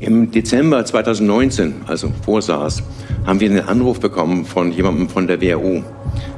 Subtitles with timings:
[0.00, 2.82] Im Dezember 2019, also vor SARS,
[3.24, 5.82] haben wir einen Anruf bekommen von jemandem von der WHO.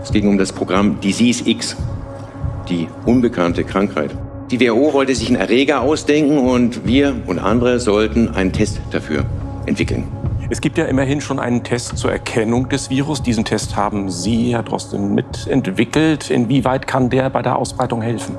[0.03, 1.77] Es ging um das Programm Disease X,
[2.69, 4.17] die unbekannte Krankheit.
[4.51, 9.25] Die WHO wollte sich einen Erreger ausdenken und wir und andere sollten einen Test dafür
[9.67, 10.05] entwickeln.
[10.51, 13.23] Es gibt ja immerhin schon einen Test zur Erkennung des Virus.
[13.23, 16.31] Diesen Test haben Sie, Herr Drosten, mitentwickelt.
[16.31, 18.37] Inwieweit kann der bei der Ausbreitung helfen?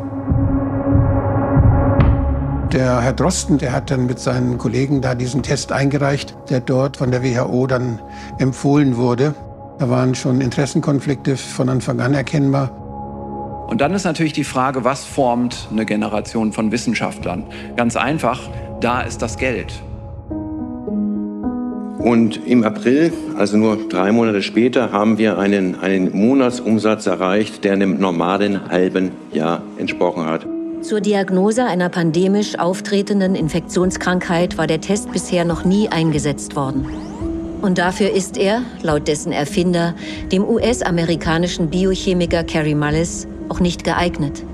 [2.72, 6.98] Der Herr Drosten, der hat dann mit seinen Kollegen da diesen Test eingereicht, der dort
[6.98, 8.00] von der WHO dann
[8.38, 9.34] empfohlen wurde.
[9.80, 12.70] Da waren schon Interessenkonflikte von Anfang an erkennbar.
[13.68, 17.46] Und dann ist natürlich die Frage, was formt eine Generation von Wissenschaftlern?
[17.76, 18.40] Ganz einfach,
[18.82, 19.74] da ist das Geld.
[21.98, 27.74] Und im April, also nur drei Monate später, haben wir einen, einen Monatsumsatz erreicht, der
[27.74, 30.46] einem normalen halben Jahr entsprochen hat.
[30.82, 36.86] Zur Diagnose einer pandemisch auftretenden Infektionskrankheit war der Test bisher noch nie eingesetzt worden.
[37.62, 39.94] Und dafür ist er, laut dessen Erfinder,
[40.32, 44.46] dem US-amerikanischen Biochemiker Carrie Mullis, auch nicht geeignet.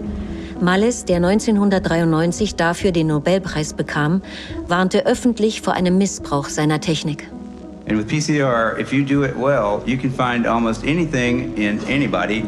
[0.60, 4.24] Mullis, der 1993 dafür den Nobelpreis bekam,
[4.68, 7.30] warnte öffentlich vor einem Missbrauch seiner Technik.
[7.88, 12.44] And with PCR, if you do it well, you can find almost anything in anybody.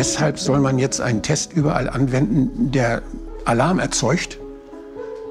[0.00, 3.02] Weshalb soll man jetzt einen Test überall anwenden, der
[3.44, 4.38] Alarm erzeugt,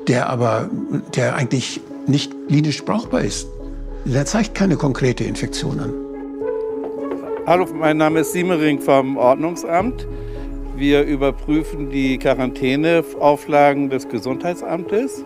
[0.08, 0.70] der aber
[1.16, 3.48] der eigentlich nicht klinisch brauchbar ist?
[4.06, 5.92] Der zeigt keine konkrete Infektion an.
[7.48, 10.06] Hallo, mein Name ist Siemering vom Ordnungsamt.
[10.76, 15.26] Wir überprüfen die Quarantäneauflagen des Gesundheitsamtes.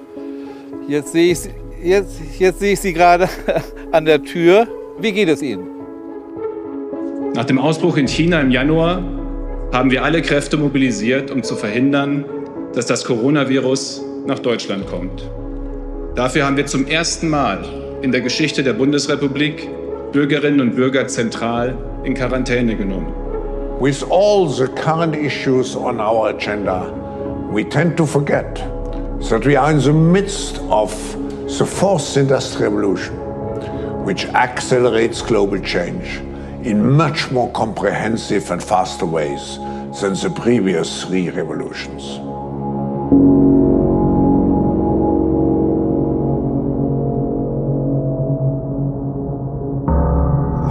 [0.87, 1.39] Jetzt sehe ich,
[1.83, 3.27] jetzt, jetzt sehe ich Sie gerade
[3.91, 4.69] an der Tür.
[4.99, 5.67] Wie geht es Ihnen?
[7.35, 9.03] Nach dem Ausbruch in China im Januar
[9.73, 12.25] haben wir alle Kräfte mobilisiert, um zu verhindern,
[12.75, 15.27] dass das Coronavirus nach Deutschland kommt.
[16.13, 17.65] Dafür haben wir zum ersten Mal
[18.03, 19.67] in der Geschichte der Bundesrepublik
[20.11, 23.11] Bürgerinnen und Bürger zentral in Quarantäne genommen.
[23.79, 26.93] With all the current issues on our agenda,
[27.51, 28.63] we tend to forget
[29.27, 30.93] that we are in the midst of
[31.47, 33.15] the fourth industrial revolution,
[34.05, 36.21] which accelerates global change
[36.63, 39.57] in much more comprehensive and faster ways
[39.99, 42.19] than the previous three revolutions.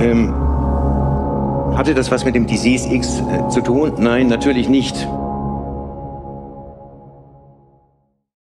[0.00, 0.34] Ähm,
[1.76, 3.92] hatte das was mit dem Disease X äh, zu tun?
[3.98, 5.06] Nein, natürlich nicht.